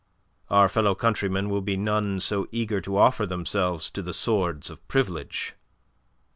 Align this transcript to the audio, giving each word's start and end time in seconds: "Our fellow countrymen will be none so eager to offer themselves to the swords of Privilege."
"Our 0.49 0.67
fellow 0.67 0.95
countrymen 0.95 1.51
will 1.51 1.61
be 1.61 1.77
none 1.77 2.19
so 2.21 2.47
eager 2.51 2.81
to 2.81 2.97
offer 2.97 3.27
themselves 3.27 3.91
to 3.91 4.01
the 4.01 4.13
swords 4.13 4.71
of 4.71 4.87
Privilege." 4.87 5.53